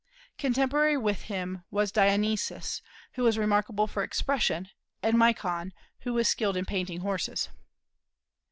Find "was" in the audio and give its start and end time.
1.69-1.91, 3.23-3.37, 6.15-6.27